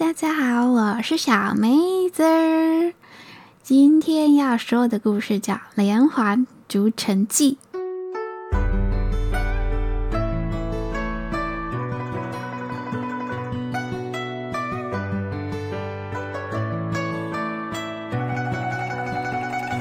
[0.00, 2.94] 大家好，我是小梅子儿。
[3.62, 7.58] 今天要说的故事叫《连环逐城记》。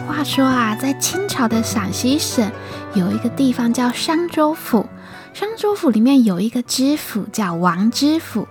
[0.06, 2.52] 话说啊，在清朝的陕西省
[2.94, 4.86] 有一个地方叫商州府，
[5.34, 8.46] 商州府里面有一个知府叫王知府。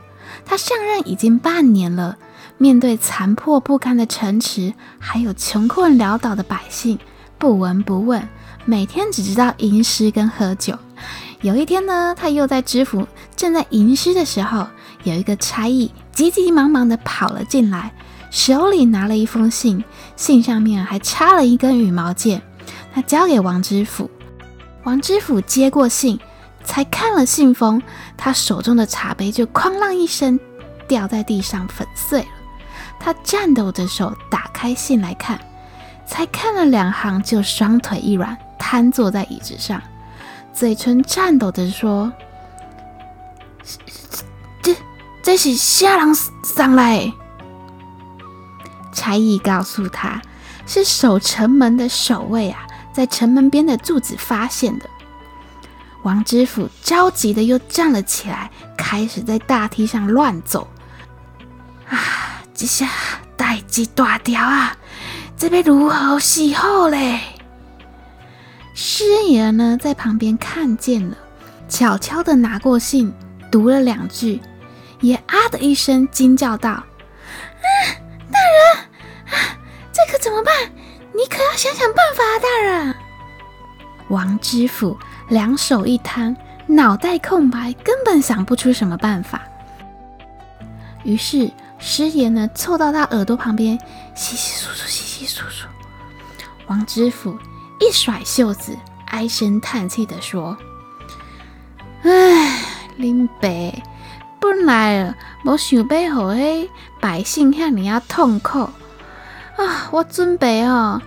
[0.44, 2.16] 他上任已经半年了，
[2.56, 6.98] 面对残破不堪的城池，还有穷困潦倒的百姓，
[7.38, 8.26] 不闻不问，
[8.64, 10.78] 每天只知道吟诗跟喝酒。
[11.42, 13.06] 有一天呢，他又在知府
[13.36, 14.66] 正在吟诗的时候，
[15.04, 17.92] 有一个差役急急忙忙地跑了进来，
[18.30, 19.84] 手里拿了一封信，
[20.16, 22.42] 信上面还插了一根羽毛箭。
[22.92, 24.10] 他交给王知府，
[24.84, 26.18] 王知府接过信。
[26.64, 27.80] 才看了信封，
[28.18, 30.38] 他手中的茶杯就哐啷一声
[30.86, 32.28] 掉在地上粉碎了。
[33.00, 35.40] 他颤抖着手打开信来看，
[36.04, 39.80] 才看了两行就双腿一软，瘫坐在椅子上，
[40.52, 42.12] 嘴唇颤抖着说
[44.60, 44.74] ：“这
[45.22, 46.12] 这是啥人
[46.42, 47.12] 上来？”
[48.92, 50.20] 差役告诉他，
[50.66, 54.90] 是守城门的守卫啊，在城门边的柱子发现的。
[56.04, 60.68] 王知府着急的又站了起来，开始在大梯上乱走。
[61.88, 62.88] 啊，这下
[63.36, 64.76] 代志大条啊！
[65.36, 67.20] 这边如何是好嘞？
[68.74, 71.16] 师爷呢，在旁边看见了，
[71.68, 73.12] 悄悄的拿过信，
[73.50, 74.40] 读了两句，
[75.00, 76.84] 也啊的一声惊叫道：“啊，
[78.30, 78.76] 大人，
[79.26, 79.58] 啊，
[79.92, 80.54] 这可怎么办？
[81.12, 82.94] 你可要想想办法啊，大人！”
[84.08, 84.96] 王知府。
[85.28, 89.42] 两手一摊，脑袋空白，根本想不出什么办法。
[91.04, 93.78] 于是师爷呢，凑到他耳朵旁边，
[94.16, 95.66] 窸窸窣窣，窸窸窣窣。
[96.66, 97.38] 王知府
[97.80, 100.56] 一甩袖子，唉声叹气的说
[102.04, 102.60] ：“唉，
[102.96, 103.82] 林北
[104.40, 105.14] 本来
[105.44, 106.68] 我想要让嘿
[107.00, 108.60] 百姓遐尔啊痛苦
[109.56, 111.00] 啊，我准备哦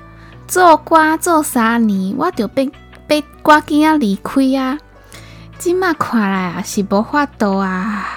[0.47, 2.71] 做官做三年，我就变。”
[3.11, 4.79] 被赶紧要离开啊！
[5.57, 8.07] 今嘛看来啊是无法度啊。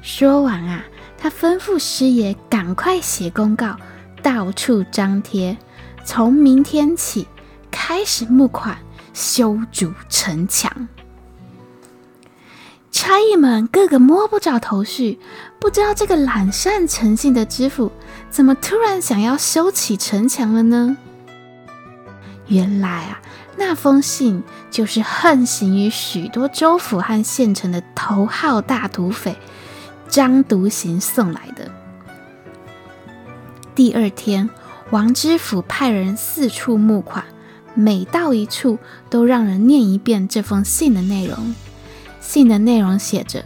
[0.00, 0.84] 说完啊，
[1.18, 3.76] 他吩咐师爷赶快写公告，
[4.22, 5.58] 到处张贴，
[6.02, 7.28] 从明天起
[7.70, 8.78] 开始募款
[9.12, 10.88] 修筑城墙。
[12.90, 15.20] 差役们个个摸不着头绪，
[15.60, 17.92] 不知道这个懒散诚信的知府
[18.30, 20.96] 怎么突然想要修起城墙了呢？
[22.48, 23.20] 原来啊，
[23.58, 29.34] 那封信就是横行于许多州府和县城的头号大土匪
[30.08, 31.70] 张独行送来的。
[33.74, 34.48] 第二天，
[34.90, 37.24] 王知府派人四处募款，
[37.74, 38.78] 每到一处
[39.08, 41.54] 都让人念一遍这封信的内容。
[42.20, 43.44] 信的内容写着：“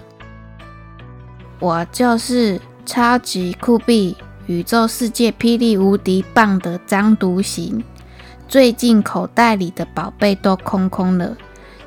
[1.60, 4.15] 我就是超级酷毙，
[4.47, 7.84] 宇宙世界霹雳无敌棒的张独行。”
[8.50, 11.37] 最近口袋里的宝贝都空空了，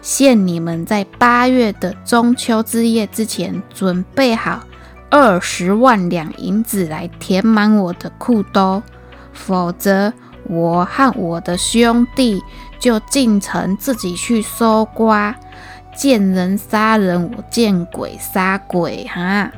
[0.01, 4.63] 限你们在八月的中秋之夜之前准备好
[5.09, 8.81] 二十万两银子来填满我的裤兜，
[9.33, 10.13] 否则
[10.45, 12.41] 我和我的兄弟
[12.79, 15.35] 就进城自己去搜刮，
[15.93, 19.51] 见人杀人，我见鬼杀鬼哈！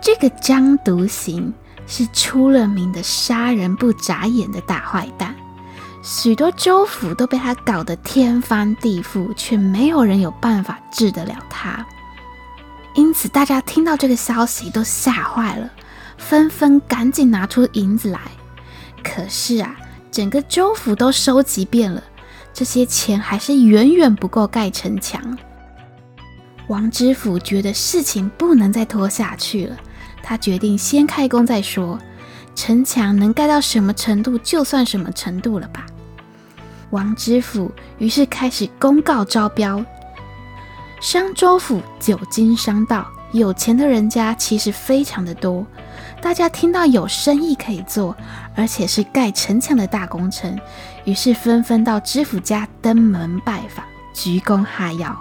[0.00, 1.52] 这个张独行。
[1.88, 5.34] 是出了名的杀人不眨眼的大坏蛋，
[6.02, 11.84] 许多州府都被他搞得天翻地覆，却没有人有办法治得了他。
[12.94, 15.70] 因此，大家听到这个消息都吓坏了，
[16.18, 18.20] 纷纷赶紧拿出银子来。
[19.02, 19.74] 可是啊，
[20.10, 22.02] 整个州府都收集遍了，
[22.52, 25.38] 这些钱还是远远不够盖城墙。
[26.66, 29.76] 王知府觉得事情不能再拖下去了。
[30.28, 31.98] 他决定先开工再说，
[32.54, 35.86] 城墙能盖到什么程度就算什么程度了吧。
[36.90, 39.82] 王知府于是开始公告招标。
[41.00, 45.66] 商州府久经商道，有钱的人家其实非常的多。
[46.20, 48.14] 大家听到有生意可以做，
[48.54, 50.60] 而且是盖城墙的大工程，
[51.06, 53.82] 于是纷纷到知府家登门拜访，
[54.12, 55.18] 鞠躬哈腰。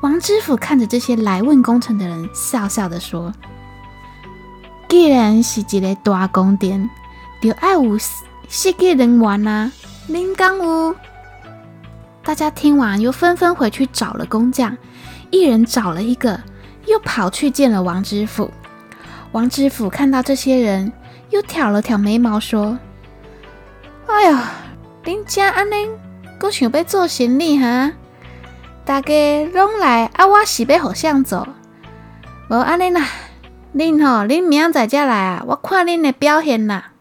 [0.00, 3.32] 王知府看着这些来问工程的人，笑笑地说。
[4.94, 6.88] 既然是一个大宫殿，
[7.42, 9.72] 就爱有设计人员啊！
[10.06, 10.94] 您讲有？
[12.22, 14.78] 大家听完又纷纷回去找了工匠，
[15.30, 16.40] 一人找了一个，
[16.86, 18.48] 又跑去见了王知府。
[19.32, 20.92] 王知府看到这些人，
[21.30, 22.78] 又挑了挑眉毛，说
[24.06, 24.52] ：“哎呀，
[25.02, 25.88] 恁家安尼，
[26.38, 27.90] 阁想要做行李哈？
[28.84, 31.48] 大家拢来，啊，我是要互相做，
[32.48, 33.04] 无安尼啦。
[33.74, 36.92] 恁吼，恁明仔载才来啊，我看恁的表现啦。”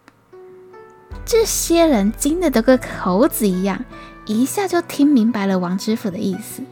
[1.24, 3.86] 这些人精的都跟猴子一样，
[4.26, 6.64] 一下就听明白了王知府的意思。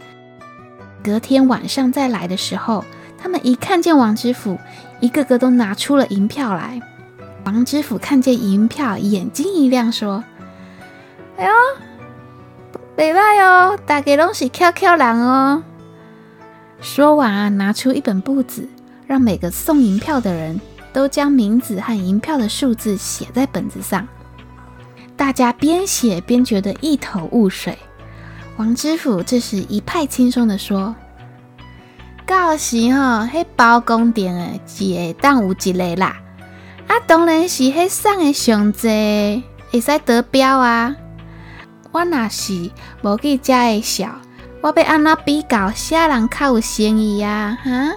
[1.04, 2.84] 隔天晚上再来的时候，
[3.18, 4.58] 他们一看见王知府，
[5.00, 6.82] 一个个都拿出了银票来。
[7.46, 10.24] 王知府看见银票，眼睛一亮，说
[11.38, 11.52] ：“哎呦，
[12.98, 15.64] 袂歹哦，大家拢是巧巧人哦。”
[16.82, 18.68] 说完啊，拿出一本簿子，
[19.12, 20.58] 让每个送银票的人
[20.94, 24.08] 都将名字和银票的数字写在本子上。
[25.18, 27.78] 大家边写边觉得一头雾水。
[28.56, 30.96] 王知府这时一派轻松地说
[32.26, 36.16] ：“到时吼，迄包公店诶，只会当有一个啦。
[36.88, 40.96] 啊，当然是迄送的上济，会使得标啊。
[41.92, 42.72] 我若是
[43.02, 44.16] 无去遮会晓，
[44.62, 47.58] 我要安怎比较啥人较有生意啊？
[47.62, 47.92] 哈！”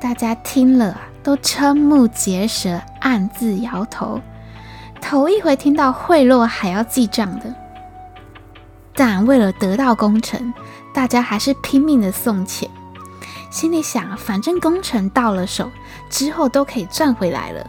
[0.00, 4.20] 大家听了都瞠目结舌，暗自摇头。
[5.00, 7.52] 头一回听到贿赂还要记账的，
[8.94, 10.54] 但为了得到工程，
[10.94, 12.70] 大家还是拼命的送钱，
[13.50, 15.68] 心里想，反正工程到了手
[16.08, 17.68] 之后都可以赚回来了。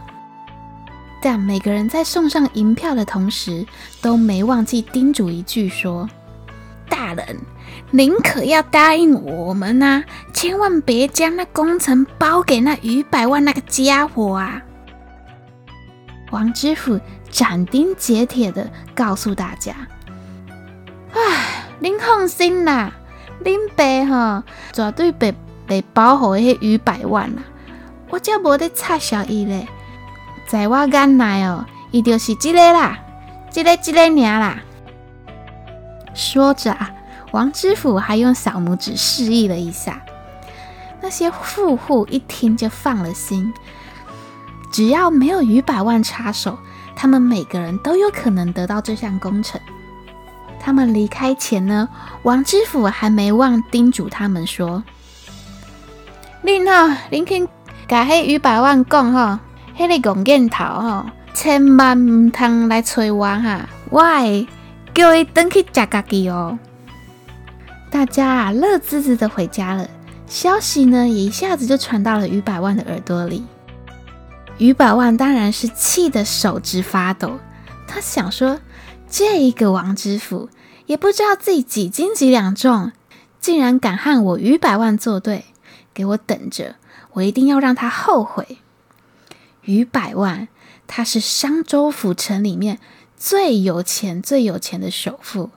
[1.20, 3.66] 但每个人在送上银票的同时，
[4.00, 6.08] 都没忘记叮嘱一句说
[6.90, 7.38] ：“大人，
[7.90, 10.04] 您可要答应我们呐、啊，
[10.34, 14.60] 千万别将那工程包给那逾百万那个家伙啊！”
[16.30, 17.00] 王知府
[17.30, 19.72] 斩钉截铁地告诉大家
[21.14, 22.92] ：“唉，您放心啦，
[23.44, 25.34] 您爸哈绝对被
[25.66, 27.42] 被保护迄逾百万啦，
[28.10, 29.66] 我才无得插小伊嘞。
[30.46, 32.98] 在我眼内哦，伊就是这个啦，
[33.50, 34.58] 这个这个尔啦。”
[36.14, 36.90] 说着啊，
[37.32, 40.02] 王知府还用小拇指示意了一下，
[41.00, 43.52] 那些富户一听就放了心。
[44.72, 46.58] 只要没有于百万插手，
[46.94, 49.60] 他们每个人都有可能得到这项工程。
[50.60, 51.88] 他们离开前呢，
[52.22, 54.84] 王知府还没忘叮嘱他们说
[56.44, 57.48] ：“恁哈，恁去
[57.88, 59.40] 甲迄于百万讲哈，
[59.76, 64.02] 迄个贡献头哈，千万唔通来催我哈，我
[64.94, 66.58] 叫伊登去食家己哦。”
[67.90, 69.88] 大家啊，乐滋滋的回家了。
[70.26, 73.44] 消息呢，也一下子就传到了于百万的耳朵里。
[74.58, 77.40] 于百万当然是气得手直发抖，
[77.88, 78.60] 他想说
[79.10, 80.48] ：“这一个王知府
[80.86, 82.92] 也不知道自己几斤几两重，
[83.40, 85.46] 竟然敢和我于百万作对，
[85.92, 86.76] 给我等着，
[87.14, 88.58] 我一定要让他后悔。”
[89.64, 90.46] 于百万，
[90.86, 92.78] 他是商州府城里面
[93.20, 95.50] 最有钱、最有钱的首富。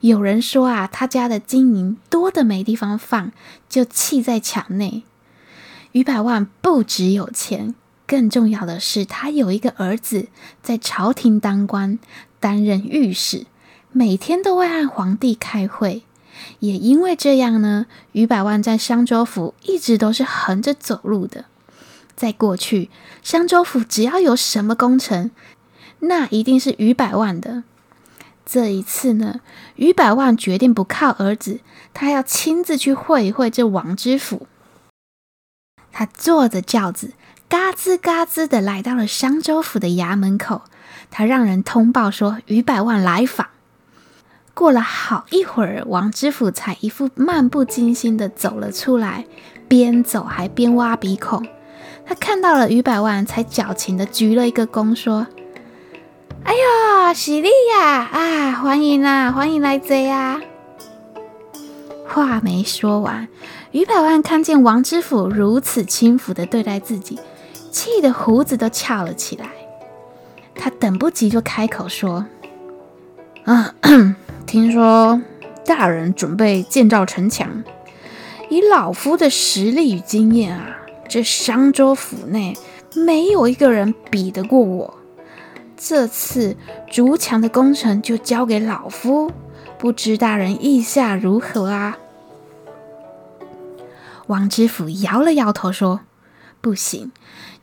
[0.00, 3.30] 有人说啊，他家的金银多得没地方放，
[3.68, 5.02] 就砌在墙内。
[5.92, 7.74] 于百万不只有钱。
[8.06, 10.28] 更重要的是，他有一个儿子
[10.62, 11.98] 在朝廷当官，
[12.40, 13.44] 担任御史，
[13.92, 16.04] 每天都会和皇帝开会。
[16.60, 21.44] 也因为这样呢，于百万在商州府一直都是横着走路的。
[22.16, 22.90] 在过去，
[23.22, 25.30] 商州府只要有什么工程，
[26.00, 27.64] 那一定是于百万的。
[28.44, 29.40] 这一次呢，
[29.76, 31.60] 于百万决定不靠儿子，
[31.94, 34.46] 他要亲自去会一会这王知府。
[35.92, 37.12] 他坐着轿子。
[37.48, 40.62] 嘎吱嘎吱的来到了商州府的衙门口，
[41.10, 43.48] 他让人通报说于百万来访。
[44.54, 49.26] 过了好一会儿，王知府才一副漫不经心的走了出来，
[49.66, 51.44] 边走还边挖鼻孔。
[52.06, 55.26] 他看到了于百万，才矫情的鞠了一个躬，说
[56.44, 58.08] ：“哎呀，喜力呀！
[58.12, 60.40] 啊，欢迎啊，欢迎来这呀！”
[62.08, 63.28] 话没说完，
[63.70, 67.18] 于百万看见王知府如此轻浮的对待自己。
[67.70, 69.48] 气得胡子都翘了起来，
[70.56, 72.26] 他等不及就开口说
[73.46, 73.74] ：“啊，
[74.44, 75.22] 听说
[75.64, 77.62] 大人准备建造城墙，
[78.48, 80.78] 以老夫的实力与经验啊，
[81.08, 82.56] 这商州府内
[82.96, 84.94] 没有一个人比得过我。
[85.82, 86.58] 这次
[86.90, 89.32] 筑墙的工程就交给老夫，
[89.78, 91.96] 不知大人意下如何啊？”
[94.28, 96.00] 王知府摇了摇头说
[96.60, 97.10] ：“不行。”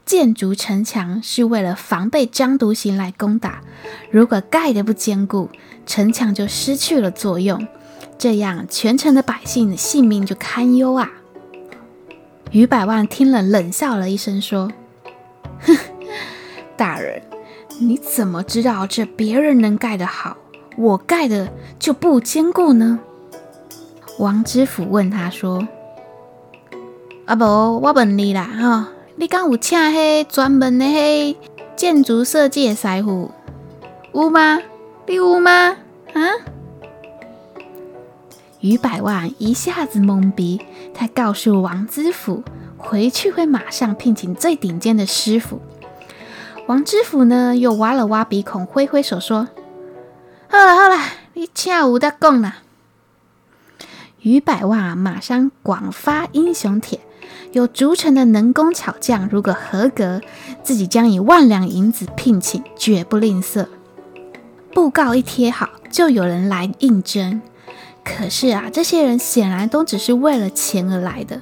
[0.03, 3.61] 建筑城墙是为了防备张独行来攻打，
[4.09, 5.49] 如果盖得不坚固，
[5.85, 7.67] 城墙就失去了作用，
[8.17, 11.11] 这样全城的百姓性命就堪忧啊！
[12.51, 14.71] 于百万听了，冷笑了一声，说
[15.59, 15.77] ：“哼，
[16.77, 17.21] 大人，
[17.79, 20.37] 你怎么知道这别人能盖得好，
[20.77, 22.99] 我盖的就不坚固呢？”
[24.19, 25.67] 王知府问他说
[27.25, 31.35] ：“啊不，我问你啦，哈，你敢有请迄专门的迄
[31.75, 33.31] 建筑设计的师傅？
[34.13, 34.59] 有吗？
[35.05, 35.77] 你有吗？
[36.13, 36.21] 啊？”
[38.59, 40.59] 于百万一下子懵逼，
[40.95, 42.43] 他告诉王知府，
[42.75, 45.61] 回去会马上聘请最顶尖的师傅。
[46.67, 49.47] 王知府呢，又挖了挖鼻孔，挥挥手说
[50.51, 50.97] ：“好了好了，
[51.33, 52.55] 你请有得讲了。”
[54.19, 56.99] 于百万啊，马上广发英雄帖，
[57.53, 60.19] 有筑城的能工巧匠，如果合格，
[60.61, 63.65] 自己将以万两银子聘请，绝不吝啬。
[64.73, 67.41] 布告一贴好，就有人来应征。
[68.03, 71.39] 可是啊，这些人显然都只是为了钱而来的。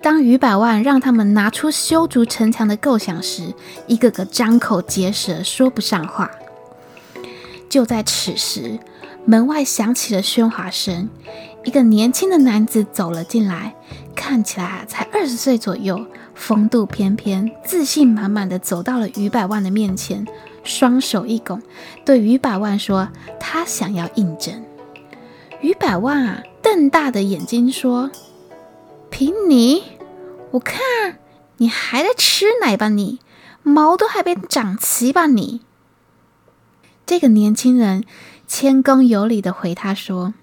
[0.00, 3.52] 当于百万让他们拿出修筑城墙的构想时，
[3.86, 6.30] 一个个张口结舌，说不上话。
[7.68, 8.78] 就在此时，
[9.24, 11.10] 门外响起了喧哗声，
[11.64, 13.74] 一个年轻的男子走了进来，
[14.14, 20.26] 看起来才二十岁左右，风度翩翩，自信满满的走到了于百万的面前，
[20.64, 21.60] 双手一拱，
[22.04, 24.64] 对于百万说：“他想要应征。”
[25.60, 28.10] 于百万啊，瞪大的眼睛说
[29.10, 29.82] ：“凭你，
[30.52, 31.18] 我看
[31.56, 33.18] 你还在吃奶吧你？
[33.62, 35.62] 毛都还没长齐吧你？”
[37.04, 38.04] 这个年轻人
[38.46, 40.34] 谦恭有礼的回他说：“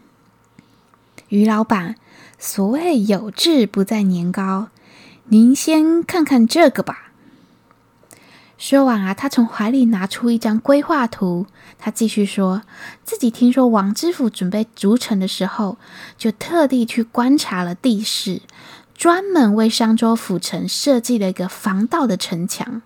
[1.30, 1.96] 于老板，
[2.38, 4.70] 所谓有志不在年高，
[5.26, 7.12] 您先看看这个吧。”
[8.58, 11.46] 说完啊，他从怀里拿出一张规划图。
[11.78, 12.62] 他继续说，
[13.04, 15.78] 自己听说王知府准备筑城的时候，
[16.18, 18.42] 就特地去观察了地势，
[18.96, 22.82] 专门为商州府城设计了一个防盗的城墙。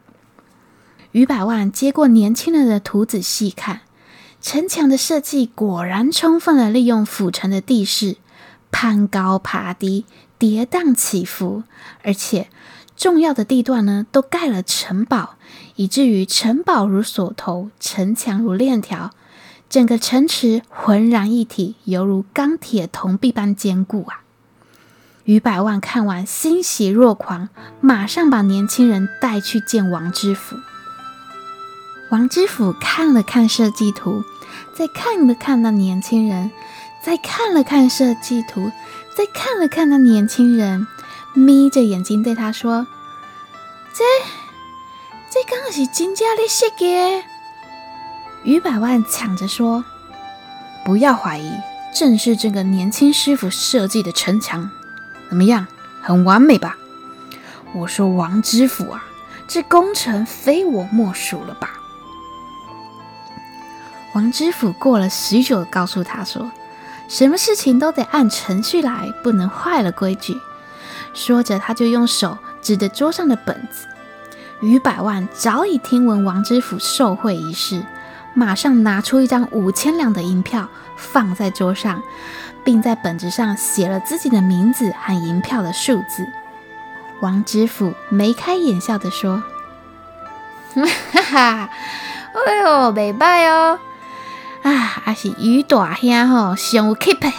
[1.12, 3.82] 于百万接过年轻人的图纸细看，
[4.42, 8.18] 城墙的设计果然充分的利用府城的地势，
[8.72, 10.06] 攀高爬低，
[10.38, 11.64] 跌宕起伏，
[12.04, 12.50] 而且
[12.98, 15.36] 重要的地段呢，都盖了城堡。
[15.76, 19.12] 以至于城堡如锁头，城墙如链条，
[19.70, 24.24] 整个城池浑然一体，犹如钢铁铜壁般坚固啊！
[25.26, 27.50] 于百万看完欣喜若狂，
[27.82, 30.56] 马上把年轻人带去见王知府。
[32.12, 34.24] 王知府看了看设计图，
[34.74, 36.52] 再看了看那年轻人，
[37.04, 38.72] 再看了看设计图，
[39.16, 40.88] 再看了看那年轻人，
[41.34, 42.88] 眯着眼睛对他说
[43.94, 44.04] ：“这。”
[45.32, 47.24] 这刚好是金家的设计。
[48.44, 49.86] 于百万抢着说
[50.84, 51.52] ：“不要怀疑，
[51.94, 54.72] 正是这个年轻师傅设计的城墙，
[55.30, 55.68] 怎么样？
[56.02, 56.76] 很完美吧？”
[57.74, 59.06] 我说：“王知府啊，
[59.48, 61.70] 这工程非我莫属了吧？”
[64.16, 66.52] 王知府过了许久，告诉他说
[67.08, 70.36] ：“什么事情都得按程序来，不能坏了规矩。”
[71.14, 73.88] 说着，他就用手指着桌上的本子。
[74.62, 77.86] 于百万早已听闻王知府受贿一事，
[78.34, 82.02] 马上拿出一张五千两的银票放在桌上，
[82.64, 86.28] 并在本子上写了自己的名字和银票的数字。
[87.22, 89.44] 王知府眉开眼笑地说
[91.12, 91.70] ：“哈哈，
[92.34, 93.80] 哎呦，没败哦！
[94.64, 97.34] 啊，还是于大兄吼上有气派。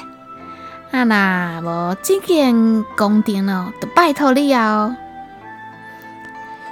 [0.91, 4.97] 啊那无这件工程哦，就拜托你哦。”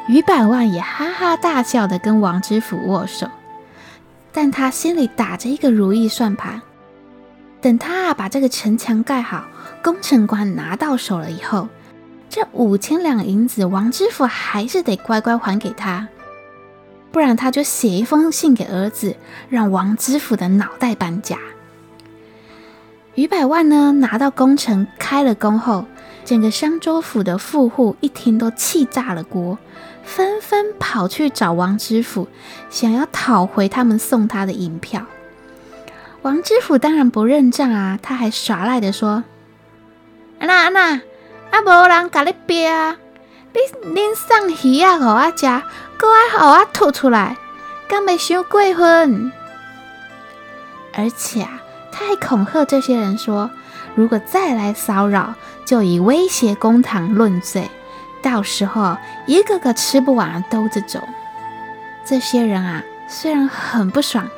[0.08, 3.28] 于百万也哈哈大笑的跟王知府握手，
[4.32, 6.60] 但他心里打着一个如意算盘：
[7.60, 9.46] 等他把这个城墙盖好，
[9.82, 11.68] 工程官拿到手了以后，
[12.28, 16.06] 这五千两银子，王知府还是得乖乖还给他，
[17.10, 19.16] 不然他就写一封信给儿子，
[19.48, 21.38] 让王知府的脑袋搬家。
[23.14, 25.86] 于百万呢，拿到工程开了工后，
[26.24, 29.58] 整个商州府的富户一听都气炸了锅。
[30.08, 32.28] 纷纷跑去找王知府，
[32.70, 35.02] 想要讨回他们送他的银票。
[36.22, 39.22] 王知府当然不认账啊，他还耍赖的说
[40.40, 40.80] ：“安娜安娜，
[41.50, 42.96] 啊无人甲你逼啊，
[43.52, 43.60] 你
[43.94, 45.46] 恁送鱼啊，给我吃，
[45.98, 47.36] 搁爱给我吐出来，
[47.86, 49.30] 敢没想过分？”
[50.94, 51.62] 而且啊，
[51.92, 53.50] 他还恐吓这些人说，
[53.94, 55.34] 如果再来骚扰，
[55.66, 57.70] 就以威胁公堂论罪。
[58.22, 58.96] 到时候
[59.26, 61.06] 一个个吃不完兜着走，
[62.04, 64.28] 这些人啊，虽然很不爽，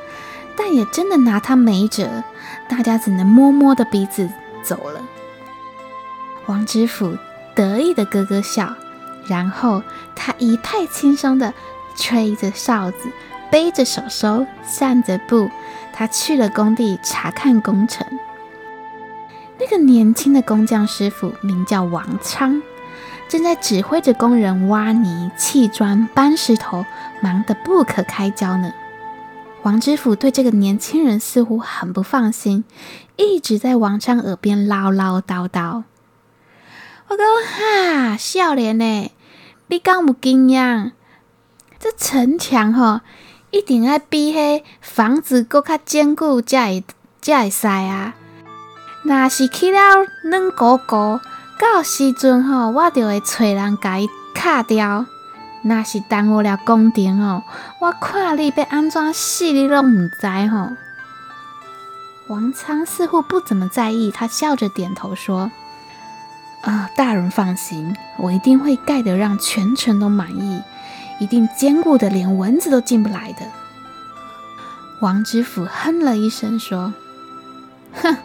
[0.55, 2.23] 但也真的拿他没辙，
[2.67, 4.29] 大家只能摸摸的鼻子
[4.63, 5.01] 走了。
[6.45, 7.17] 王知府
[7.55, 8.73] 得意的咯咯笑，
[9.25, 9.81] 然后
[10.15, 11.53] 他一派轻松的
[11.95, 13.09] 吹着哨子，
[13.49, 15.49] 背着手手，散着步，
[15.93, 18.05] 他去了工地查看工程。
[19.59, 22.61] 那个年轻的工匠师傅名叫王昌，
[23.31, 26.85] 正在指挥着工人挖泥、砌砖、搬石头，
[27.21, 28.73] 忙得不可开交呢。
[29.61, 32.65] 王知府对这个年轻人似乎很不放心，
[33.15, 35.83] 一直在王昌耳边唠唠叨叨。
[37.07, 37.25] 我讲
[38.09, 39.11] 哈，少年呢，
[39.67, 40.91] 你敢有经验？
[41.79, 42.99] 这城墙吼，
[43.51, 46.83] 一定要比迄房子阁较坚固才会
[47.21, 48.13] 才会使啊！
[49.03, 49.79] 若是去了
[50.21, 51.21] 软糊糊，
[51.61, 55.05] 到时阵吼，我就会找人甲伊敲掉。
[55.61, 57.43] 若是耽误了工程哦，
[57.79, 60.69] 我看你要安怎死，你拢唔知吼。
[62.25, 65.51] 王昌似乎不怎么在意，他笑着点头说
[66.65, 70.63] ：“啊，大人放心，我一定会盖得让全城都满意，
[71.19, 73.45] 一定坚固的连蚊子都进不来的。”
[74.99, 76.91] 王知府哼了一声说
[78.01, 78.17] ：“哼，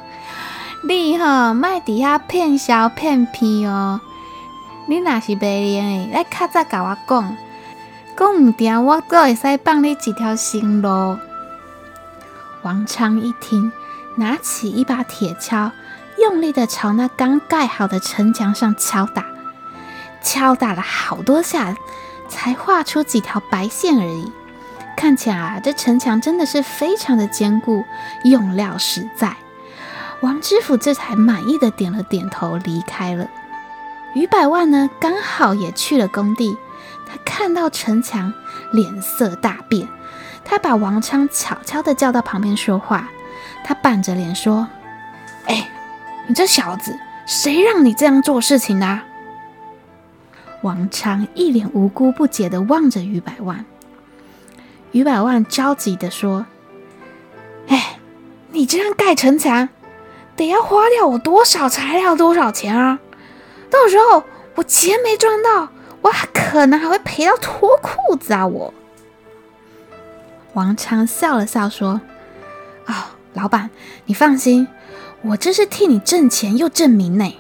[0.89, 4.01] 你哈卖底下骗小骗皮哦。”
[4.87, 7.37] 你若是白脸诶，来较早甲我讲，
[8.17, 11.19] 讲毋定我阁会使放你几条生路。
[12.63, 13.73] 王昌一听，
[14.15, 15.73] 拿起一把铁锹，
[16.21, 19.27] 用力的朝那刚盖好的城墙上敲打，
[20.23, 21.77] 敲打了好多下，
[22.29, 24.31] 才画出几条白线而已。
[24.97, 27.85] 看起来啊，这城墙真的是非常的坚固，
[28.23, 29.37] 用料实在。
[30.23, 33.29] 王知府这才满意的点了点头，离开了。
[34.15, 36.57] 于百万呢，刚好也去了工地。
[37.07, 38.33] 他看到城墙，
[38.73, 39.89] 脸色大变。
[40.45, 43.09] 他把王昌悄悄的叫到旁边说话。
[43.63, 44.69] 他板着脸说
[45.47, 45.69] ：“哎，
[46.27, 49.05] 你这小子，谁让你这样做事情的？”啊
[50.63, 53.65] 王昌一脸无辜不解的望着于百万。
[54.91, 56.47] 于百万着急的说
[57.69, 57.99] ：“哎，
[58.51, 59.69] 你这样盖城墙，
[60.37, 62.99] 得要花掉我多少材料，多少钱啊？”
[63.71, 64.23] 到时候
[64.55, 65.69] 我钱没赚到，
[66.03, 68.47] 我还可能还会赔到脱裤子啊！
[68.47, 68.73] 我
[70.53, 72.01] 王昌笑了笑说
[72.87, 72.95] ：“啊、哦，
[73.35, 73.71] 老板，
[74.05, 74.69] 你放心，
[75.23, 77.37] 我这是替你挣钱又挣名呢。”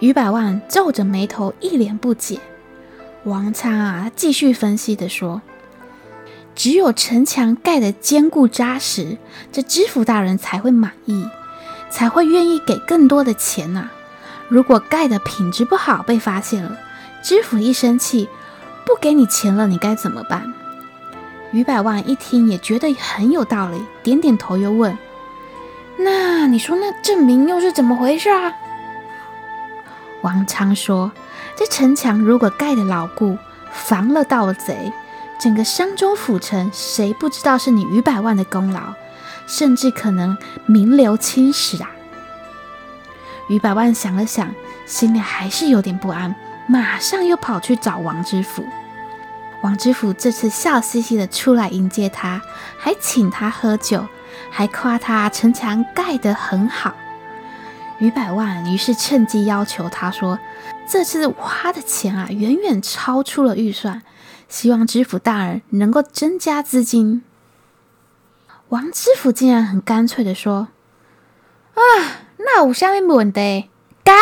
[0.00, 2.40] 于百万皱着眉头，一脸不解。
[3.24, 5.42] 王昌啊，继续分析的说
[6.56, 9.18] ：“只有城墙盖得坚固扎实，
[9.52, 11.28] 这知府大人才会满意，
[11.90, 13.90] 才会愿意给更多的钱呐、”
[14.48, 16.76] 如果盖的品质不好被发现了，
[17.22, 18.28] 知府一生气，
[18.86, 20.52] 不给你钱了，你该怎么办？
[21.52, 24.96] 于百万一听也觉得很有道理，点点头又问
[25.98, 28.52] ：“那你说那证明又是怎么回事啊？”
[30.22, 31.10] 王昌说
[31.56, 33.36] ：“这城墙如果盖得牢固，
[33.72, 34.92] 防了盗贼，
[35.40, 38.80] 整个商州府城谁不知道是你于百万的功劳，
[39.50, 41.90] 甚至可能名留青史啊！”
[43.50, 44.54] 于百万想了想，
[44.86, 46.34] 心里还是有点不安，
[46.68, 48.64] 马上又跑去找王知府。
[49.62, 52.40] 王知府这次笑嘻嘻的出来迎接他，
[52.78, 54.06] 还请他喝酒，
[54.50, 56.94] 还夸他城墙盖得很好。
[57.98, 60.38] 于百万于是趁机要求他说
[60.88, 64.00] ：“这次花的钱啊，远远超出了预算，
[64.48, 67.22] 希望知府大人能够增加资金。”
[68.70, 70.68] 王知府竟然很干脆的说
[71.74, 71.80] ：“啊。”
[72.42, 73.68] 那有啥问题？
[74.02, 74.12] 嘎，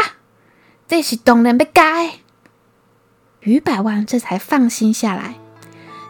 [0.88, 2.11] 这是当然要加的。
[3.40, 5.37] 于百万这才放心下来。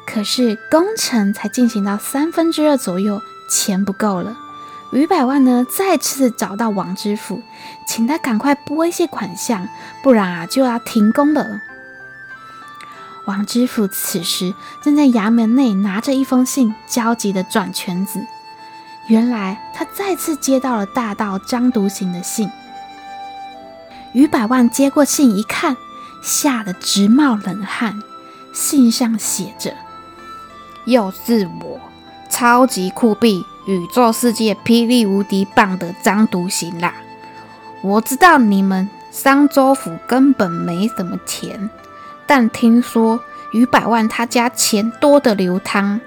[0.07, 3.21] 可是工程才进行到三分之二左右，
[3.51, 4.39] 钱不够了。
[4.91, 7.43] 于百万呢，再次找到王知府，
[7.87, 9.69] 请他赶快拨一些款项，
[10.03, 11.61] 不然啊就要停工了。
[13.29, 18.27] 王知府此时正在衙门内拿着一封信，焦急地转圈子。
[19.07, 22.51] 原来他再次接到了大盗张独行的信。
[24.15, 25.77] 于百万接过信一看，
[26.23, 28.03] 吓得直冒冷汗。
[28.55, 29.75] 信上写着
[30.87, 31.79] ：“又是我，
[32.31, 36.95] 超级酷毙，宇宙世界霹雳无敌棒的张独行啦！
[37.83, 41.69] 我知道你们商州府根本没什么钱，
[42.29, 43.19] 但听说
[43.51, 46.01] 于百万他家钱多的流汤。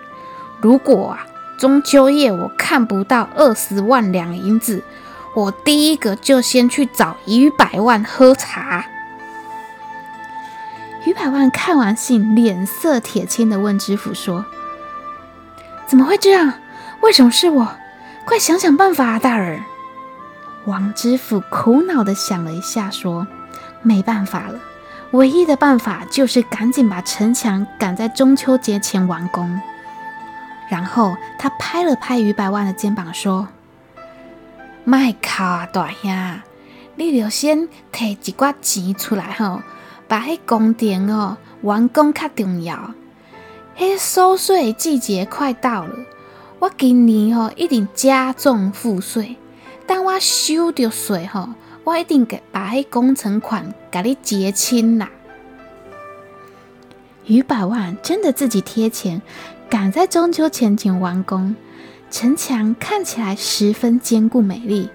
[0.62, 1.28] 如果啊……”
[1.62, 4.84] 中秋夜我看不到二十万两银子，
[5.36, 8.84] 我第一个就先去找于百万喝茶。
[11.06, 14.44] 于百万看完信，脸色铁青的问知府说
[15.86, 16.52] ：“怎么会这样？
[17.02, 17.76] 为什么是我？
[18.26, 19.64] 快想想办法啊，大人！”
[20.66, 23.28] 王知府苦恼的想了一下，说
[23.84, 24.60] ：“没办法了，
[25.12, 29.60] 唯一的办法就是赶紧把城墙赶在中秋节前完工。
[30.70, 33.50] 然后他拍了拍于百万的肩膀，说
[34.86, 36.40] ：“麦卡大兄，
[36.96, 39.62] 你就先提一寡钱出来吼，
[40.08, 42.94] 把迄工程哦完工较重要。
[43.78, 45.94] 迄收税季节快到了，
[46.60, 49.36] 我今年吼一定加重赋税。
[49.86, 51.50] 等我收到税吼，
[51.84, 55.10] 我一定给把迄工程款给你结清啦。”
[57.26, 59.22] 于百万真的自己贴钱。
[59.70, 61.56] 赶在中秋前前完工，
[62.10, 64.90] 城墙看起来十分坚固美丽。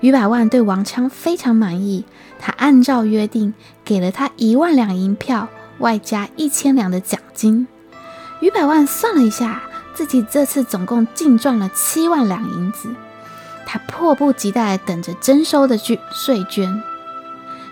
[0.00, 2.04] 于百万对王昌非常满意，
[2.40, 7.68] 他按照约定给了他一万两银票，外加一千两的奖金。
[8.40, 9.62] 于百万算了一下，
[9.94, 12.92] 自己这次总共净赚了七万两银子。
[13.70, 16.82] 他迫不及待等着征收的税税捐。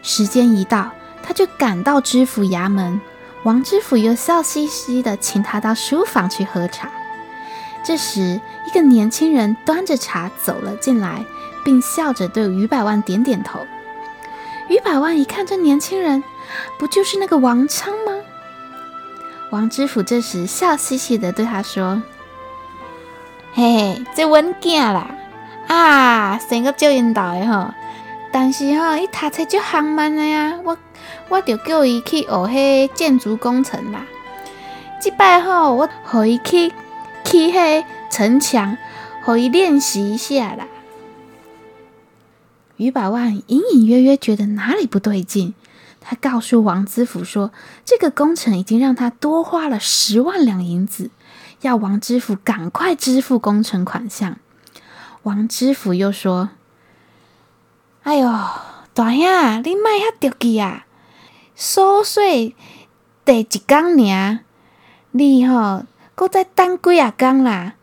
[0.02, 0.90] 时间一到，
[1.22, 3.00] 他就赶到知府衙门。
[3.44, 6.90] 王知府又笑嘻嘻地请他到书房去喝茶。
[7.82, 11.24] 这时，一个年轻人端着茶走了进来，
[11.64, 13.60] 并笑着对于百万点点头。
[14.68, 16.22] 于百万一看这年轻人，
[16.78, 18.12] 不就是那个王昌吗？
[19.50, 22.02] 王知府这时笑嘻嘻地对他说
[23.54, 25.08] ：“嘿嘿，这文囝啦，
[25.68, 27.74] 啊，生个少缘投的吼，
[28.32, 30.76] 但是吼，伊读册就行慢的呀，我。”
[31.28, 34.06] 我就叫伊去学迄建筑工程啦。
[35.00, 36.72] 这摆吼，我和伊去
[37.24, 38.76] 去迄城墙，
[39.22, 40.66] 和伊练习一下啦。
[42.76, 45.54] 于百万隐隐约约觉得哪里不对劲，
[46.00, 47.50] 他告诉王知府说，
[47.84, 51.10] 这个工程已经让他多花了十万两银子，
[51.62, 54.38] 要王知府赶快支付工程款项。
[55.26, 56.50] 王知府又说
[58.04, 58.28] ：“哎呦，
[58.94, 60.86] 大兄，你莫遐着急啊！”
[61.56, 62.54] 收税
[63.24, 64.38] 得一天尔，
[65.10, 65.82] 你吼
[66.14, 67.74] 搁再等几啊天啦？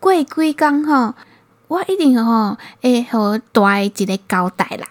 [0.00, 1.14] 过几天吼，
[1.68, 4.88] 我一定吼会和大爷一个交代啦。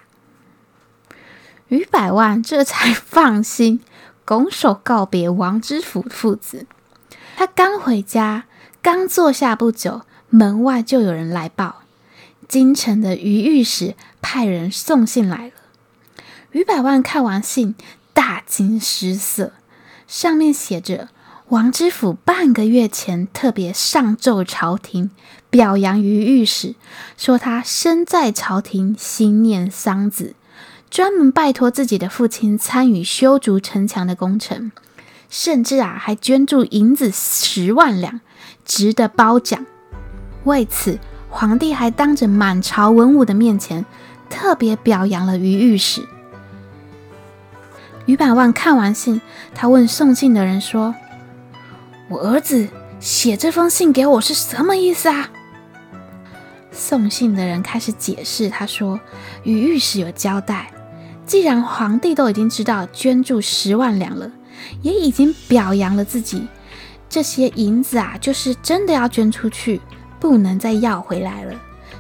[1.69, 3.81] 于百万这才放心，
[4.25, 6.67] 拱手告别王知府父子。
[7.36, 8.43] 他刚回家，
[8.83, 10.01] 刚坐下不久，
[10.36, 11.84] 门外就有人来报，
[12.48, 15.52] 京城的于御史派人送信来了。
[16.54, 17.76] 于百万看完信，
[18.15, 19.54] 大惊失色，
[20.08, 21.10] 上面写着
[21.50, 25.12] ：“王知府半个月前特别上奏朝廷，
[25.52, 26.74] 表扬于御史，
[27.15, 30.34] 说他身在朝廷，心念桑梓，
[30.89, 34.72] 专门拜托自己的父亲参与修筑城墙的工程，
[35.30, 38.22] 甚至啊还捐助银子十万两，
[38.65, 39.67] 值得褒奖。
[40.43, 43.86] 为此，皇帝还当着满朝文武的面前，
[44.29, 46.08] 特别表扬了于御史。”
[48.06, 49.21] 于百万看完信，
[49.56, 50.93] 他问送信的人说
[52.10, 52.67] ：“我儿子
[52.99, 55.29] 写这封信给我是什么意思啊？”
[56.69, 58.99] 送信的人开始解释，他说
[59.43, 60.71] ：“于御史有交代，
[61.25, 64.29] 既然皇帝都已经知道捐助十万两了，
[64.82, 66.47] 也已经表扬了自己，
[67.08, 69.79] 这些银子啊，就是真的要捐出去，
[70.23, 71.53] 不能再要回来了。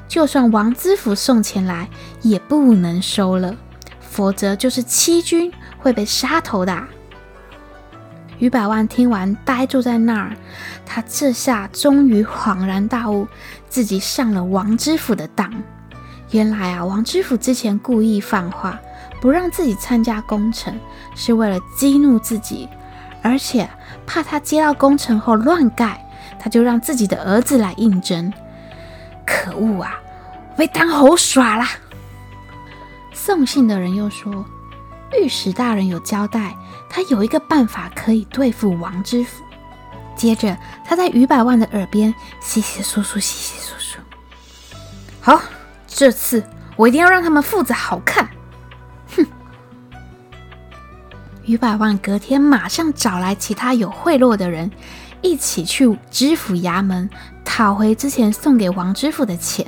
[0.07, 1.89] 就算王知府送钱来，
[2.21, 3.53] 也不能收了，
[3.99, 6.87] 否则就是欺君。”会被杀头的啊。
[8.39, 10.31] 于百万听完，呆坐在那儿。
[10.85, 13.27] 他这下终于恍然大悟，
[13.67, 15.51] 自己上了王知府的当。
[16.31, 18.79] 原来啊，王知府之前故意放话，
[19.19, 20.73] 不让自己参加工程，
[21.15, 22.69] 是为了激怒自己，
[23.21, 23.69] 而且
[24.07, 26.02] 怕他接到工程后乱盖，
[26.43, 28.33] 他就让自己的儿子来应征。
[29.25, 29.97] 可恶啊，
[30.57, 31.65] 被当猴耍了。
[33.13, 34.45] 送信的人又说。
[35.15, 36.55] 御史大人有交代，
[36.89, 39.43] 他有一个办法可以对付王知府。
[40.15, 43.97] 接着，他在于百万的耳边窸窸窣窣，窸窸窣窣。
[45.21, 45.39] 好，
[45.87, 46.43] 这次
[46.75, 48.27] 我一定要让他们父子好看。
[49.15, 49.25] 哼！
[51.45, 54.71] 于百万隔天马上找来其他有贿赂的人，
[55.23, 57.09] 一起去知府衙门
[57.43, 59.65] 讨回之前送给王知府的钱。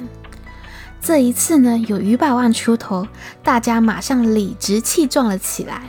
[1.01, 3.07] 这一次呢，有于百万出头，
[3.41, 5.81] 大家马上理直气壮了起来，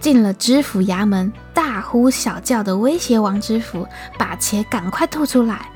[0.00, 3.86] 进了知府衙门，大呼小叫的威胁王知府，
[4.18, 5.68] 把钱赶快吐出来，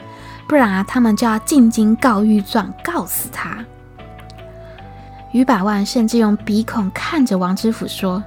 [0.49, 3.65] 不然啊，他们就要进京告御状，告死他。
[5.33, 8.25] 于百万甚至用鼻孔看着王知府说：“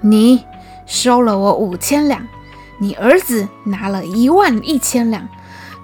[0.00, 0.46] 你
[0.86, 2.26] 收了我五千两，
[2.78, 5.28] 你儿子拿了一万一千两，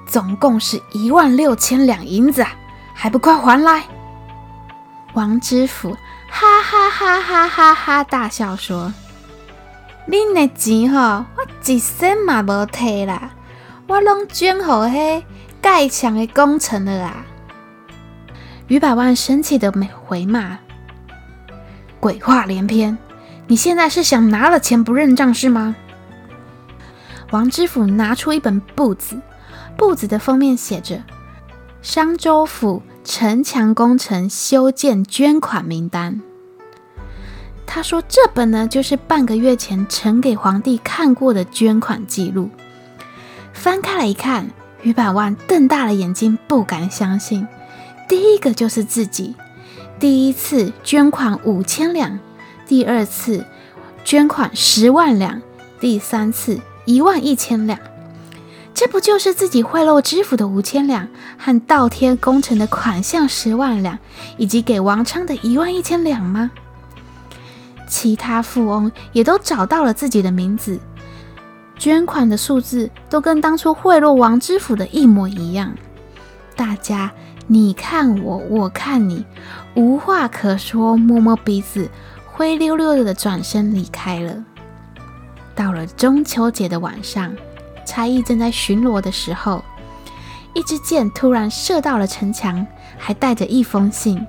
[0.06, 2.52] 总共是一万六千两银子啊！”
[2.92, 3.84] 还不快还来！
[5.14, 5.96] 王知府
[6.28, 8.92] 哈哈哈哈哈哈大笑说
[10.06, 13.30] ：“恁的钱吼，我一仙嘛无摕啦，
[13.86, 15.22] 我拢捐给迄
[15.62, 17.24] 盖墙的工程了啦。”
[18.68, 19.72] 于百万生气的
[20.06, 20.58] 回骂
[21.98, 22.98] ：“鬼话连篇！
[23.46, 25.74] 你现在是想拿了钱不认账是吗？”
[27.30, 29.20] 王知府拿出一本簿子，
[29.76, 31.02] 簿子的封面写着
[31.80, 36.20] “商州府城墙工程修建捐款名单”。
[37.64, 42.50] 他说：“这本呢，就是半个月前呈给皇帝看过的捐款记录。”
[43.54, 44.50] 翻开来一看，
[44.82, 47.46] 于百万瞪大了眼睛，不敢相信。
[48.08, 49.36] 第一个就是自己，
[50.00, 52.18] 第一次捐款五千两，
[52.66, 53.46] 第二次
[54.02, 55.40] 捐款十万两，
[55.78, 56.58] 第三次。
[56.90, 57.78] 一万一千两，
[58.74, 61.06] 这不就是自己贿赂知府的五千两，
[61.38, 63.96] 和倒贴工程的款项十万两，
[64.36, 66.50] 以及给王昌的一万一千两吗？
[67.86, 70.80] 其他富翁也都找到了自己的名字，
[71.78, 75.72] 捐款的数字都跟当初贿赂王知府的一模一样。
[76.56, 77.12] 大家
[77.46, 79.24] 你看我，我看你，
[79.76, 81.88] 无话可说，摸摸鼻子，
[82.26, 84.44] 灰溜溜的转身离开了。
[85.60, 87.30] 到了中秋节的晚上，
[87.84, 89.62] 差役正在巡逻的时候，
[90.54, 94.26] 一支箭突然射到了城墙，还带着一封信。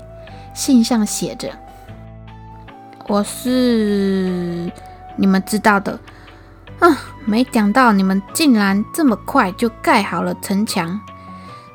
[0.53, 1.49] 信上写着
[3.07, 4.69] ：“我是
[5.15, 5.97] 你们知道的，
[6.79, 10.99] 嗯，没想到你们竟然这么快就盖好了城墙，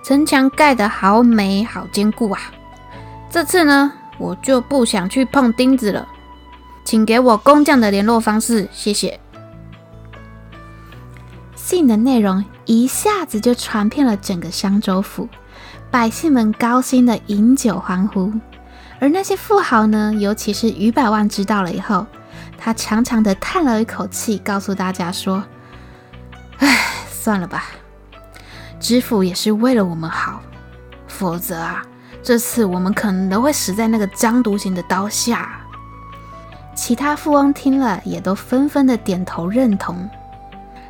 [0.04, 2.52] 城墙盖得好美好坚固啊！
[3.30, 6.06] 这次呢，我就不想去碰钉子了，
[6.84, 9.18] 请给我工匠的联络方式，谢谢。”
[11.66, 15.28] 信的内容一下子就传遍了整个商州府，
[15.90, 18.32] 百姓们高兴的饮酒欢呼，
[19.00, 22.06] 而那些富豪呢，尤其是于百万知道了以后，
[22.56, 25.42] 他长长的叹了一口气，告诉大家说
[26.58, 26.78] ：“唉，
[27.10, 27.64] 算了吧，
[28.78, 30.40] 知府也是为了我们好，
[31.08, 31.84] 否则啊，
[32.22, 35.60] 这次我们可能都会死在那个张独行的刀下。”
[36.76, 40.08] 其他富翁听了，也都纷纷的点头认同。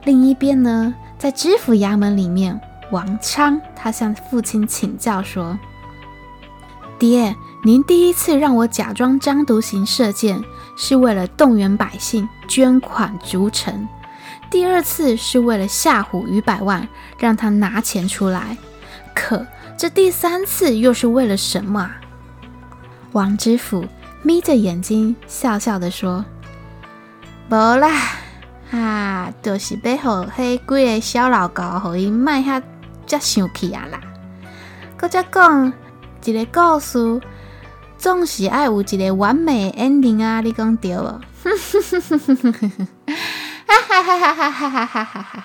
[0.06, 2.60] 另一边呢，在知府衙门里面，
[2.92, 5.58] 王昌他向父亲请教说
[6.96, 10.40] ：“爹，您第一次让我假装张独行射箭，
[10.76, 13.84] 是为了动员百姓捐款筑城；
[14.48, 16.88] 第二次是为了吓唬于百万，
[17.18, 18.56] 让他拿钱出来。
[19.12, 19.44] 可
[19.76, 21.96] 这第三次又是为了什么啊？”
[23.10, 23.84] 王知府
[24.22, 26.24] 眯着眼睛，笑笑地说
[27.50, 27.90] ：“不啦。”
[28.76, 32.62] 啊，就是要互迄几个小老高，互伊卖遐
[33.06, 34.00] 才生气啊啦！
[34.96, 35.72] 搁再讲
[36.24, 37.20] 一个故事，
[37.96, 40.40] 总是爱有一个完美的 ending 啊！
[40.40, 41.02] 你讲对无？
[43.66, 45.44] 哈哈哈哈哈哈哈哈哈哈！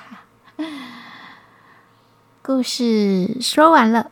[2.41, 4.11] 故事说完了。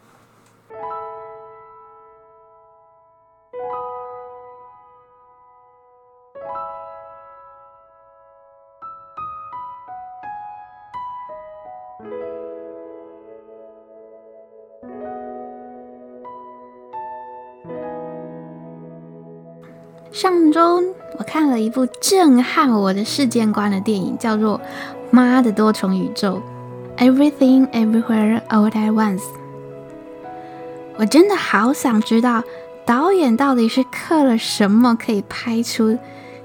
[20.60, 24.60] 中我看了一部震撼我的世界观的电影，叫做
[25.10, 26.42] 《妈的多重宇宙》
[27.02, 29.24] （Everything Everywhere All at Once）。
[30.98, 32.44] 我真的好想知道
[32.86, 35.98] 导演到底是刻了什么，可以拍出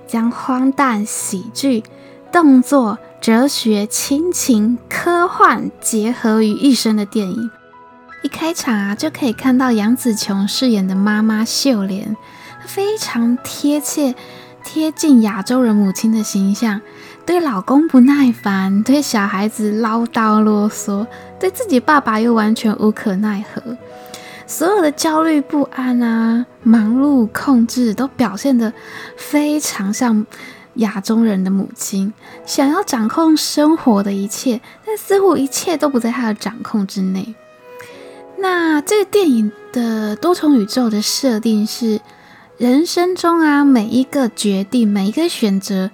[0.07, 1.83] 将荒诞、喜剧、
[2.31, 7.50] 动作、哲学、亲情、科幻结合于一身的电影。
[8.22, 12.16] 一开场啊，就可以看到杨紫琼饰演的妈妈秀莲。
[12.66, 14.14] 非常贴切、
[14.64, 16.81] 贴近亚洲人母亲的形象，
[17.24, 21.07] 对老公不耐烦，对小孩子唠叨啰嗦，
[21.38, 23.77] 对自己爸爸又完全无可奈何，
[24.46, 28.72] 所有的焦虑不安啊、忙碌控制，都表现得
[29.16, 30.27] 非常像
[30.74, 32.12] 亚洲人的母亲，
[32.44, 37.35] 想要掌控生活的一切，但似乎一切都不在她的掌控之内。
[38.38, 42.00] 那这个电影的多重宇宙的设定是，
[42.64, 45.90] 人生中啊，每一个决定，每一个选择，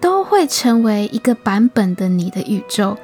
[0.00, 2.96] 都会成为一个版本的你的宇宙。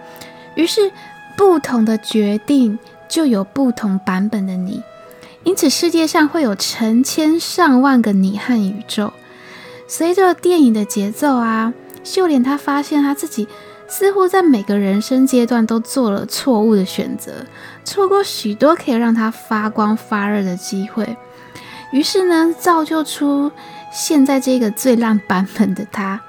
[0.55, 0.91] 于是，
[1.37, 2.79] 不同的决定
[3.11, 4.83] 就有不同版本的你。
[5.45, 9.13] 因此，世界上会有成千上万个你和宇宙。
[9.87, 13.47] 随着电影的节奏啊，秀莲她发现她自己
[13.87, 17.45] 似乎在每个人生阶段都做了错误的选择，
[17.85, 21.19] 错过许多可以让她发光发热的机会。
[21.90, 23.50] 于是呢，造就出
[23.92, 26.20] 现在这个最烂版本的他。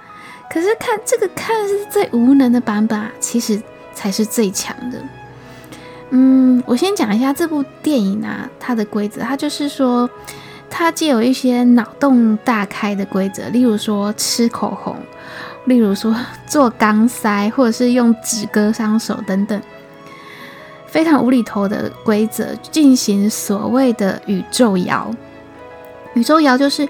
[0.50, 3.62] 可是看这个看似最无能的版本啊，其实
[3.94, 4.98] 才是最强的。
[6.10, 10.10] 嗯，我先讲一下这部电影啊，它的规则，它就是说，
[10.70, 14.98] 它既有一些脑洞大开的规则，例如说吃口红，
[15.66, 16.14] 例如说
[16.46, 19.62] 做钢塞，或者是用纸割伤手等等，
[20.86, 25.10] 非常无厘头的规则进行所谓的宇宙摇。
[26.14, 26.88] 宇宙摇就是。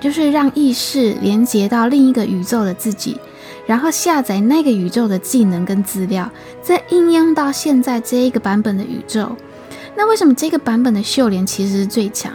[0.00, 3.18] 就是让意识连接到另一个宇宙的自己，
[3.64, 9.34] 然后下载那个宇宙的技能跟资料，再应用到现在这一个版本的宇宙。
[9.96, 12.30] 那为什么这个版本的秀莲其实是最强？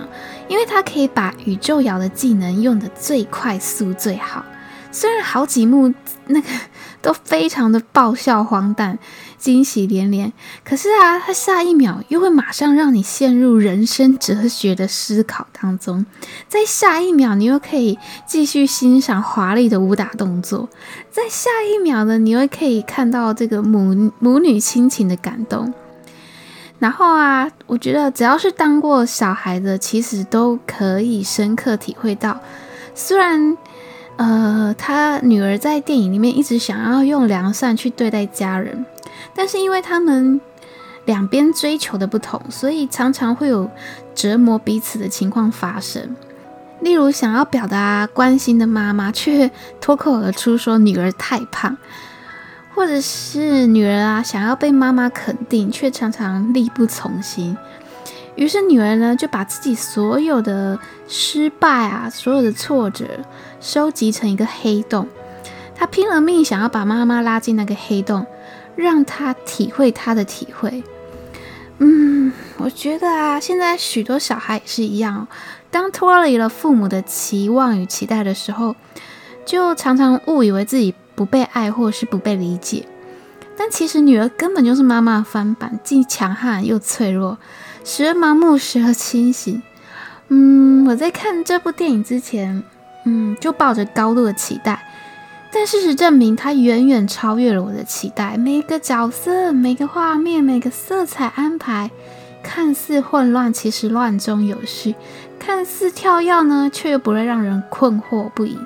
[0.48, 4.44] 因为它可以把宇宙摇的技能用得最快速最好。
[4.92, 5.94] 虽然好几幕
[6.26, 6.48] 那个
[7.04, 8.98] 都非常的爆笑荒诞。
[9.40, 10.32] 惊喜连连，
[10.66, 16.06] 可是啊，他下一秒又会马上让你陷入人生哲学的思考当中，
[16.50, 17.98] 在下一秒你又可以
[18.28, 20.68] 继续欣赏华丽的武打动作，
[21.10, 25.74] 在下一秒呢，你又可以看到这个母母女亲情的感动。
[26.78, 32.40] 然后啊，我觉得只要是当过小孩的，其实都可以深刻体会到，
[32.94, 33.58] 虽然
[34.18, 38.86] 呃，他女儿在电影里面一直想要用良善去对待家人。
[39.36, 40.40] 但是因为他们
[41.06, 43.70] 两边追求的不同，所以常常会有
[44.14, 46.16] 折磨彼此的情况发生。
[46.82, 51.76] 例如，想要表达关心的妈妈，却脱口而出说女儿太胖；
[52.74, 57.58] 或者是女儿啊，想要被妈妈肯定，却常常力不从心。
[58.36, 63.06] 于是女儿呢，就把自己所有的失败啊，所有的挫折，
[63.60, 65.10] 收集成一个黑洞。
[65.76, 68.26] 她拼了命想要把妈妈拉进那个黑洞。
[68.82, 70.84] 让他体会他的体会。
[71.80, 75.28] 嗯，我觉得啊，现在许多小孩也是一样，
[75.72, 78.76] 当脱离了父母的期望与期待的时候，
[79.46, 82.86] 就常常误以为自己不被爱或是不被理解。
[83.58, 87.38] 但其实女儿根本就是妈妈的翻版，既强悍又脆弱，
[87.84, 89.62] 时而盲目，时而清醒。
[90.30, 92.64] 嗯，我在看这部电影之前，
[93.06, 94.86] 嗯，就抱着高度的期待。
[95.52, 98.38] 但事实证明，它远远超越了我的期待。
[98.38, 101.90] 每个角色、每个画面、每个色彩安排，
[102.44, 104.94] 看似混乱，其实乱中有序；
[105.40, 108.58] 看似跳跃呢，却又不会让人困惑不已。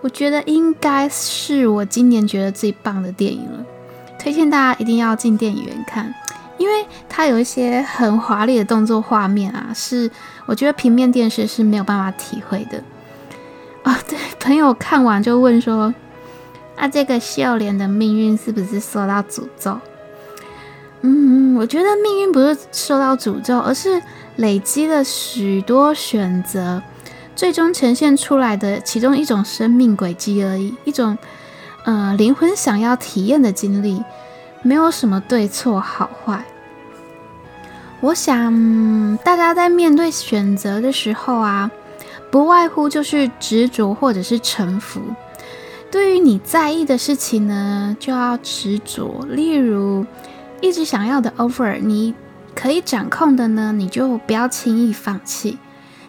[0.00, 3.64] 我觉得应该是我今年觉得最棒的电影了，
[4.18, 6.14] 推荐大家一定要进电影院看，
[6.56, 10.10] 因为它有一些很华丽的动作画面啊，是
[10.46, 12.82] 我觉得平面电视是没有办法体会的。
[13.82, 15.94] 哦，对，朋友看完就问说：“、
[16.76, 19.78] 啊、这个笑脸的命运是不是受到诅咒？”
[21.02, 24.02] 嗯，我觉得命运不是受到诅咒，而是
[24.36, 26.82] 累积了许多选择，
[27.34, 31.16] 最终呈现出来的其中一种生命轨迹而已，一种
[31.84, 34.04] 呃灵魂想要体验的经历，
[34.60, 36.44] 没有什么对错好坏。
[38.00, 41.70] 我想大家在面对选择的时候啊。
[42.30, 45.00] 不外乎就是执着或者是臣服。
[45.90, 49.26] 对于你在意的事情呢，就要执着。
[49.28, 50.06] 例如，
[50.60, 52.14] 一直想要的 offer，你
[52.54, 55.58] 可以掌控的呢，你就不要轻易放弃。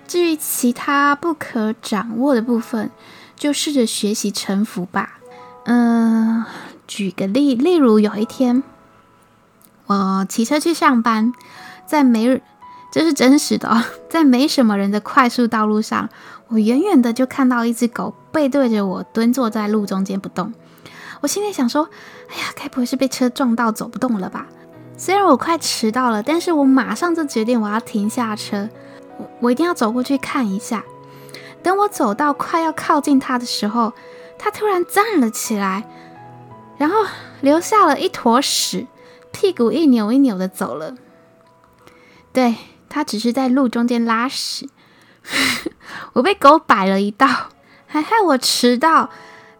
[0.07, 2.91] 至于其他不可掌握的部分，
[3.35, 5.19] 就试着学习臣服吧。
[5.65, 6.45] 嗯，
[6.85, 8.61] 举个例，例如有一天，
[9.87, 11.33] 我骑车去上班，
[11.87, 12.41] 在没。
[12.91, 16.09] 这是真实的哦， 在没什么人的快速道路上，
[16.49, 20.53] 我远远的就看到一只狗背对着我蹲坐在路中间不动。
[21.21, 21.87] 我心里想说
[22.29, 24.47] ：“哎呀，该不会是被车撞到走不动了吧？”
[24.97, 28.67] 虽然我快迟到了，但是我马上就决定我要停下车，
[29.17, 30.83] 我我一定要走过去看一下。
[31.63, 33.93] 等我走到快要靠近他的时候，
[34.37, 35.87] 他突然站了起来，
[36.77, 36.95] 然后
[37.39, 38.87] 留下了一坨屎，
[39.31, 40.95] 屁股一扭一扭的走了。
[42.33, 42.55] 对。
[42.91, 44.67] 他只是在路中间拉屎，
[46.13, 47.27] 我被狗摆了一道，
[47.87, 49.09] 还害我迟到，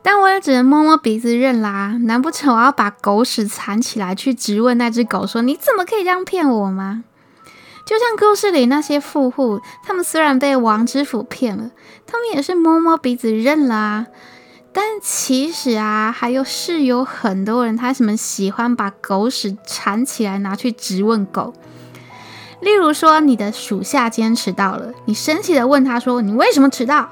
[0.03, 1.97] 但我也只能摸摸鼻子认啦。
[2.01, 7.05] 难不成我要把狗屎藏起来去质问那只狗说：“你怎么可以这样骗我吗？”
[7.85, 11.71] 就像故事里那些富户，他们虽然被王知府骗了，
[12.05, 14.07] 他们也是摸摸鼻子认了啊。
[14.73, 21.53] 但其实啊，还有是有很多人，他什么喜欢把狗屎藏起来拿去质问狗。
[22.61, 27.09] 例如说，你的属下今天迟到了，你生气的问他说：“你为什么迟到？”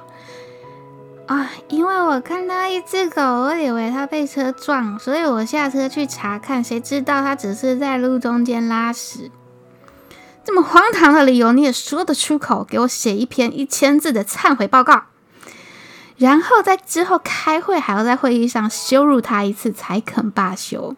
[1.26, 9.30] 啊，因为我看到一只狗，我以为它被车撞，所以我下车去查看，谁知道它只是在路中间拉屎。
[10.44, 12.64] 这么荒唐的理由你也说得出口？
[12.64, 15.04] 给我写一篇一千字的忏悔报告。
[16.18, 20.96] 然后在之后开会还要在会议上羞辱他一次才肯罢休。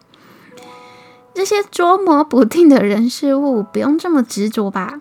[1.34, 5.00] 这些捉摸不定的人事物，不用这么执着吧？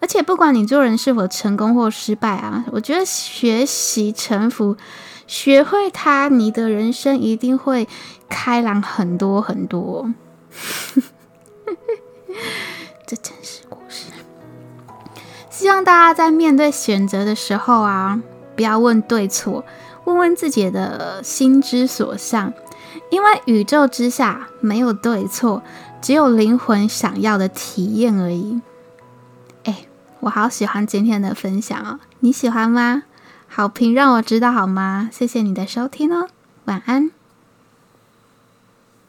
[0.00, 4.76] 而且不管你做人是否成功或失败啊，我觉得学习臣服，
[5.26, 7.86] 学会它，你的人生一定会
[8.28, 10.12] 开朗很多很多。
[13.06, 14.06] 这真是故事。
[15.50, 18.22] 希望大家在面对选择的时候啊，
[18.56, 19.64] 不要问对错，
[20.04, 22.54] 问问自己的心之所向。
[23.10, 25.62] 因为宇宙之下没有对错，
[26.00, 28.60] 只有灵魂想要的体验而已。
[29.64, 29.84] 哎，
[30.20, 33.04] 我好喜欢今天的分享哦，你喜欢吗？
[33.48, 35.08] 好评让我知道好吗？
[35.12, 36.28] 谢谢你的收听哦，
[36.66, 37.10] 晚安。